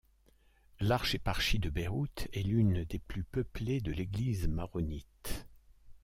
L'archéparchie 0.79 1.59
de 1.59 1.69
Beyrouth 1.69 2.27
est 2.33 2.41
l'une 2.41 2.85
des 2.85 2.97
plus 2.97 3.23
peuplées 3.23 3.81
de 3.81 3.91
l'Église 3.91 4.47
maronite. 4.47 5.45